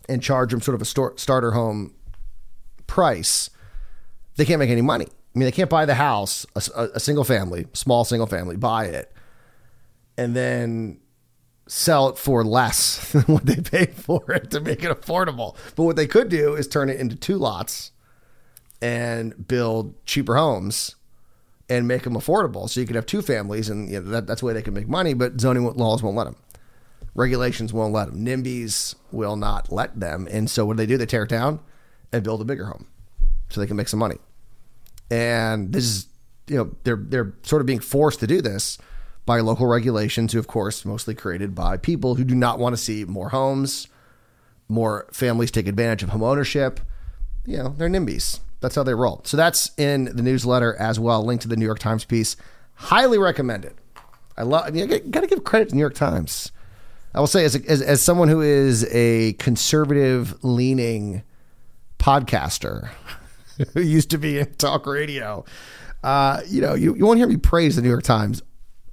and 0.10 0.22
charge 0.22 0.52
them 0.52 0.62
sort 0.62 0.76
of 0.76 0.82
a 0.82 0.86
starter 1.20 1.52
home 1.52 1.94
price 2.88 3.50
they 4.36 4.46
can't 4.46 4.60
make 4.60 4.70
any 4.70 4.82
money 4.82 5.06
i 5.06 5.40
mean 5.40 5.46
they 5.46 5.52
can't 5.52 5.70
buy 5.70 5.86
the 5.86 5.96
house 5.96 6.46
a, 6.56 6.90
a 6.96 7.00
single 7.00 7.24
family 7.24 7.66
small 7.74 8.04
single 8.04 8.28
family 8.28 8.56
buy 8.56 8.86
it 8.86 9.12
and 10.18 10.36
then 10.36 11.00
sell 11.68 12.10
it 12.10 12.18
for 12.18 12.44
less 12.44 13.12
than 13.14 13.24
what 13.24 13.46
they 13.46 13.56
paid 13.56 13.94
for 13.96 14.32
it 14.32 14.52
to 14.52 14.60
make 14.60 14.84
it 14.84 15.02
affordable. 15.02 15.56
But 15.76 15.84
what 15.84 15.96
they 15.96 16.08
could 16.08 16.30
do 16.30 16.56
is 16.56 16.68
turn 16.68 16.90
it 16.90 17.00
into 17.00 17.16
two 17.16 17.38
lots 17.38 17.92
and 18.82 19.48
build 19.48 20.04
cheaper 20.06 20.36
homes 20.36 20.96
and 21.70 21.88
make 21.88 22.04
them 22.04 22.14
affordable. 22.14 22.70
So 22.70 22.80
you 22.80 22.88
could 22.88 22.96
have 22.96 23.06
two 23.06 23.22
families, 23.22 23.70
and 23.70 23.90
you 23.90 24.02
know, 24.02 24.12
that, 24.12 24.28
that's 24.28 24.42
the 24.42 24.48
way 24.48 24.54
they 24.54 24.62
can 24.62 24.74
make 24.74 24.88
money. 24.88 25.14
But 25.14 25.40
zoning 25.40 25.64
laws 25.64 26.04
won't 26.04 26.18
let 26.18 26.26
them. 26.26 26.36
Regulations 27.16 27.72
won't 27.72 27.94
let 27.94 28.08
them. 28.08 28.26
NIMBYs 28.26 28.96
will 29.12 29.36
not 29.36 29.72
let 29.72 30.00
them. 30.00 30.28
And 30.32 30.50
so 30.50 30.66
what 30.66 30.78
do 30.78 30.78
they 30.78 30.88
do? 30.88 30.98
They 30.98 31.06
tear 31.06 31.24
it 31.24 31.30
down 31.30 31.60
and 32.12 32.24
build 32.24 32.42
a 32.42 32.46
bigger 32.46 32.66
home 32.66 32.88
so 33.50 33.62
they 33.62 33.68
can 33.68 33.78
make 33.78 33.88
some 33.88 34.00
money. 34.00 34.18
And 35.12 35.72
this 35.72 35.84
is, 35.84 36.08
you 36.48 36.58
know, 36.58 36.76
they're 36.84 37.00
they're 37.00 37.34
sort 37.44 37.62
of 37.62 37.66
being 37.66 37.80
forced 37.80 38.20
to 38.22 38.28
do 38.28 38.42
this 38.42 38.78
by 39.26 39.40
local 39.40 39.68
regulations, 39.68 40.34
who, 40.34 40.40
of 40.40 40.48
course, 40.48 40.84
mostly 40.84 41.16
created 41.16 41.56
by 41.56 41.78
people 41.78 42.16
who 42.16 42.24
do 42.24 42.36
not 42.36 42.60
want 42.60 42.74
to 42.74 42.82
see 42.82 43.06
more 43.06 43.30
homes, 43.30 43.88
more 44.68 45.08
families 45.12 45.52
take 45.52 45.68
advantage 45.68 46.04
of 46.04 46.10
home 46.10 46.24
ownership. 46.24 46.80
You 47.46 47.58
know, 47.58 47.76
they're 47.78 47.90
NIMBYs. 47.90 48.40
That's 48.64 48.76
how 48.76 48.84
they 48.84 48.94
roll. 48.94 49.20
So 49.26 49.36
that's 49.36 49.78
in 49.78 50.06
the 50.06 50.24
newsletter 50.24 50.74
as 50.78 50.98
well. 50.98 51.22
Link 51.22 51.42
to 51.42 51.50
the 51.50 51.58
New 51.58 51.66
York 51.66 51.80
Times 51.80 52.06
piece. 52.06 52.38
Highly 52.76 53.18
recommend 53.18 53.66
it. 53.66 53.76
I 54.38 54.44
love. 54.44 54.66
I 54.66 54.72
mean, 54.72 54.92
I 54.92 55.00
got 55.00 55.20
to 55.20 55.28
give 55.28 55.44
credit 55.44 55.68
to 55.70 55.76
New 55.76 55.82
York 55.82 55.96
Times. 55.96 56.50
I 57.14 57.20
will 57.20 57.28
say, 57.28 57.44
as, 57.44 57.58
a, 57.58 57.70
as 57.70 57.82
as 57.82 58.02
someone 58.02 58.30
who 58.30 58.40
is 58.40 58.88
a 58.90 59.34
conservative 59.34 60.42
leaning 60.46 61.24
podcaster 62.00 62.88
who 63.74 63.82
used 63.82 64.10
to 64.12 64.18
be 64.18 64.40
in 64.40 64.54
talk 64.54 64.88
radio, 64.88 65.44
uh, 66.02 66.40
you 66.48 66.62
know, 66.62 66.74
you, 66.74 66.96
you 66.96 67.06
won't 67.06 67.18
hear 67.18 67.28
me 67.28 67.36
praise 67.36 67.76
the 67.76 67.82
New 67.82 67.90
York 67.90 68.04
Times 68.04 68.42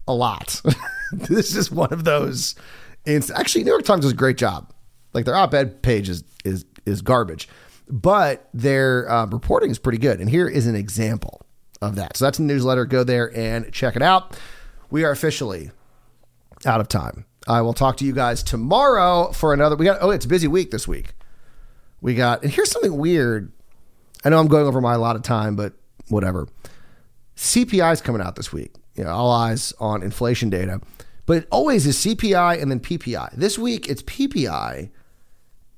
a 0.09 0.12
lot. 0.12 0.61
this 1.12 1.54
is 1.54 1.70
one 1.70 1.92
of 1.92 2.02
those. 2.02 2.56
It's 3.04 3.30
actually 3.30 3.62
New 3.62 3.70
York 3.70 3.85
Times 3.85 4.02
does 4.02 4.11
a 4.11 4.16
great 4.16 4.37
job. 4.37 4.72
Like 5.12 5.26
their 5.26 5.37
op-ed 5.37 5.80
page 5.80 6.09
is 6.09 6.24
is 6.44 6.64
is 6.85 7.02
garbage, 7.02 7.48
but 7.90 8.48
their 8.55 9.11
uh, 9.11 9.26
reporting 9.26 9.70
is 9.70 9.79
pretty 9.79 9.98
good. 9.98 10.20
And 10.20 10.31
here 10.31 10.48
is 10.48 10.66
an 10.66 10.74
example 10.74 11.42
of 11.83 11.96
that. 11.96 12.16
So 12.16 12.24
that's 12.24 12.38
the 12.38 12.44
newsletter. 12.44 12.85
Go 12.85 13.05
there 13.05 13.35
and 13.37 13.72
check 13.72 13.96
it 13.96 14.03
out. 14.03 14.38
We 14.90 15.05
are 15.05 15.11
officially 15.11 15.70
out 16.64 16.81
of 16.81 16.88
time. 16.88 17.24
I 17.48 17.62
will 17.62 17.72
talk 17.72 17.96
to 17.98 18.05
you 18.05 18.12
guys 18.12 18.42
tomorrow 18.42 19.33
for 19.33 19.55
another. 19.55 19.76
We 19.76 19.87
got 19.87 19.98
oh, 20.03 20.11
it's 20.11 20.26
a 20.26 20.29
busy 20.29 20.46
week 20.46 20.70
this 20.70 20.87
week. 20.87 21.14
We 22.00 22.14
got 22.14 22.42
and 22.42 22.53
here's 22.53 22.70
something 22.70 22.96
weird. 22.96 23.53
I 24.24 24.29
know 24.29 24.38
I'm 24.38 24.48
going 24.48 24.66
over 24.66 24.81
my 24.81 24.96
lot 24.96 25.16
of 25.16 25.22
time, 25.22 25.57
but 25.57 25.72
whatever. 26.09 26.48
CPI 27.37 27.94
is 27.94 28.00
coming 28.03 28.20
out 28.20 28.37
this 28.37 28.53
week 28.53 28.74
you 29.00 29.05
know, 29.05 29.12
all 29.12 29.31
eyes 29.31 29.72
on 29.81 30.03
inflation 30.03 30.50
data. 30.50 30.79
But 31.24 31.38
it 31.38 31.48
always 31.50 31.87
is 31.87 31.96
CPI 31.98 32.61
and 32.61 32.70
then 32.70 32.81
PPI. 32.81 33.33
This 33.35 33.59
week 33.59 33.88
it's 33.88 34.03
PPI 34.03 34.90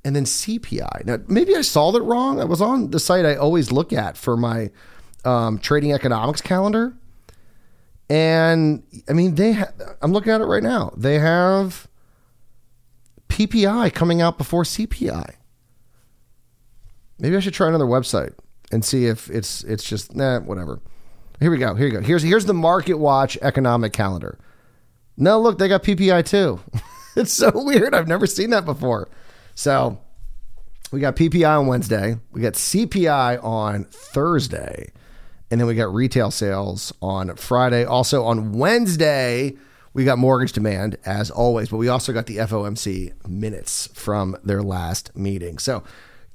and 0.05 0.17
then 0.17 0.25
CPI. 0.25 1.05
Now, 1.05 1.19
maybe 1.29 1.55
I 1.57 1.63
saw 1.63 1.95
it 1.95 2.03
wrong. 2.03 2.41
I 2.41 2.45
was 2.45 2.61
on 2.61 2.91
the 2.91 2.99
site 2.99 3.25
I 3.25 3.37
always 3.37 3.71
look 3.71 3.93
at 3.93 4.17
for 4.17 4.37
my 4.37 4.71
um, 5.25 5.59
trading 5.59 5.93
economics 5.93 6.41
calendar. 6.41 6.97
And 8.11 8.83
I 9.09 9.13
mean, 9.13 9.37
they 9.37 9.53
ha- 9.53 9.73
I'm 10.03 10.13
looking 10.13 10.33
at 10.33 10.41
it 10.41 10.45
right 10.45 10.63
now. 10.63 10.93
They 10.97 11.19
have 11.19 11.89
PPI 13.29 13.95
coming 13.95 14.21
out 14.21 14.37
before 14.39 14.65
CPI. 14.65 15.35
Maybe 17.19 17.37
I 17.37 17.41
should 17.41 17.55
try 17.55 17.69
another 17.69 17.87
website 17.87 18.35
and 18.73 18.85
see 18.85 19.07
if 19.07 19.31
it's 19.31 19.63
it's 19.65 19.85
just 19.85 20.15
nah, 20.15 20.41
whatever. 20.41 20.81
Here 21.41 21.51
we 21.51 21.59
go. 21.59 21.75
Here 21.75 21.87
we 21.87 21.93
go. 21.93 22.01
Here's 22.01 22.23
here's 22.23 22.47
the 22.47 22.55
Market 22.55 22.95
Watch 22.95 23.39
economic 23.41 23.93
calendar. 23.93 24.39
No, 25.17 25.41
look, 25.41 25.59
they 25.59 25.69
got 25.69 25.83
PPI 25.83 26.27
too. 26.27 26.61
it's 27.17 27.33
so 27.33 27.51
weird. 27.55 27.95
I've 27.95 28.09
never 28.09 28.27
seen 28.27 28.51
that 28.51 28.65
before. 28.65 29.09
So 29.55 30.01
we 30.91 31.01
got 31.01 31.17
PPI 31.17 31.61
on 31.61 31.67
Wednesday. 31.67 32.17
We 32.33 32.41
got 32.41 32.55
CPI 32.55 33.43
on 33.43 33.85
Thursday. 33.85 34.93
And 35.51 35.61
then 35.61 35.69
we 35.69 35.75
got 35.75 35.93
retail 35.93 36.31
sales 36.31 36.93
on 37.03 37.37
Friday. 37.37 37.85
Also 37.85 38.25
on 38.25 38.53
Wednesday, 38.53 39.55
we 39.93 40.05
got 40.05 40.19
mortgage 40.19 40.53
demand 40.53 40.97
as 41.05 41.31
always, 41.31 41.69
but 41.69 41.77
we 41.77 41.89
also 41.89 42.13
got 42.13 42.27
the 42.27 42.39
FOMC 42.39 43.29
minutes 43.29 43.89
from 43.93 44.37
their 44.43 44.63
last 44.63 45.15
meeting. 45.15 45.59
So 45.59 45.83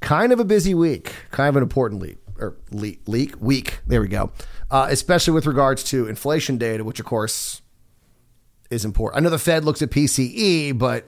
kind 0.01 0.31
of 0.31 0.39
a 0.39 0.45
busy 0.45 0.75
week, 0.75 1.13
kind 1.31 1.49
of 1.49 1.55
an 1.55 1.63
important 1.63 2.01
week 2.01 2.17
or 2.39 2.55
leak, 2.69 3.01
leak 3.07 3.33
week. 3.41 3.79
There 3.87 4.01
we 4.01 4.07
go 4.07 4.31
uh, 4.69 4.87
especially 4.89 5.33
with 5.33 5.45
regards 5.45 5.83
to 5.85 6.07
inflation 6.07 6.57
data, 6.57 6.83
which 6.83 6.99
of 6.99 7.05
course 7.05 7.61
is 8.69 8.83
important. 8.83 9.21
I 9.21 9.23
know 9.23 9.29
the 9.29 9.39
Fed 9.39 9.63
looks 9.63 9.81
at 9.81 9.89
PCE, 9.89 10.77
but 10.77 11.07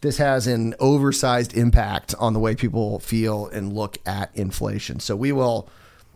this 0.00 0.18
has 0.18 0.46
an 0.46 0.74
oversized 0.78 1.56
impact 1.56 2.14
on 2.18 2.32
the 2.32 2.38
way 2.38 2.54
people 2.54 2.98
feel 3.00 3.46
and 3.46 3.72
look 3.72 3.98
at 4.06 4.34
inflation. 4.36 5.00
So 5.00 5.16
we 5.16 5.32
will 5.32 5.68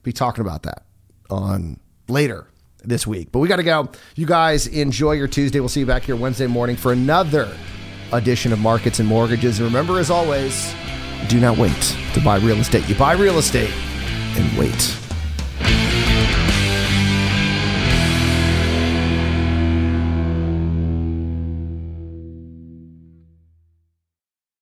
be 0.02 0.12
talking 0.12 0.42
about 0.42 0.62
that 0.64 0.84
on 1.28 1.80
later 2.08 2.46
this 2.84 3.06
week. 3.06 3.32
But 3.32 3.40
we 3.40 3.48
got 3.48 3.56
to 3.56 3.62
go. 3.62 3.90
You 4.16 4.26
guys 4.26 4.66
enjoy 4.66 5.12
your 5.12 5.28
Tuesday. 5.28 5.60
We'll 5.60 5.68
see 5.68 5.80
you 5.80 5.86
back 5.86 6.02
here 6.02 6.16
Wednesday 6.16 6.46
morning 6.46 6.76
for 6.76 6.92
another 6.92 7.56
edition 8.12 8.52
of 8.52 8.58
Markets 8.58 8.98
and 8.98 9.08
Mortgages. 9.08 9.58
And 9.58 9.66
remember, 9.66 9.98
as 9.98 10.10
always, 10.10 10.74
do 11.28 11.40
not 11.40 11.58
wait 11.58 11.96
to 12.14 12.20
buy 12.20 12.36
real 12.38 12.56
estate. 12.56 12.88
You 12.88 12.94
buy 12.94 13.12
real 13.12 13.38
estate 13.38 13.72
and 14.36 14.58
wait. 14.58 14.99